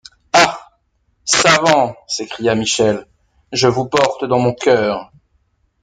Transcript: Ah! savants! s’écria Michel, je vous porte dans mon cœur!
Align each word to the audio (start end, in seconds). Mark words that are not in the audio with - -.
Ah! 0.33 0.59
savants! 1.25 1.93
s’écria 2.07 2.55
Michel, 2.55 3.05
je 3.51 3.67
vous 3.67 3.87
porte 3.87 4.25
dans 4.25 4.39
mon 4.39 4.55
cœur! 4.55 5.11